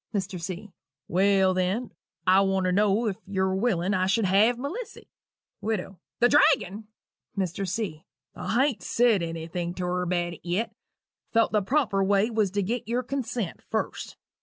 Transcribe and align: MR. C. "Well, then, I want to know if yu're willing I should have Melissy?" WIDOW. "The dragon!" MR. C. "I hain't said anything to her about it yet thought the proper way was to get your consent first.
MR. 0.15 0.41
C. 0.41 0.71
"Well, 1.07 1.53
then, 1.53 1.91
I 2.25 2.41
want 2.41 2.63
to 2.65 2.71
know 2.71 3.05
if 3.05 3.17
yu're 3.27 3.53
willing 3.55 3.93
I 3.93 4.07
should 4.07 4.25
have 4.25 4.57
Melissy?" 4.57 5.07
WIDOW. 5.61 5.99
"The 6.19 6.27
dragon!" 6.29 6.87
MR. 7.37 7.67
C. 7.69 8.03
"I 8.33 8.65
hain't 8.65 8.81
said 8.81 9.21
anything 9.21 9.75
to 9.75 9.85
her 9.85 10.01
about 10.01 10.33
it 10.33 10.41
yet 10.43 10.73
thought 11.33 11.51
the 11.51 11.61
proper 11.61 12.03
way 12.03 12.31
was 12.31 12.49
to 12.49 12.63
get 12.63 12.87
your 12.87 13.03
consent 13.03 13.61
first. 13.69 14.17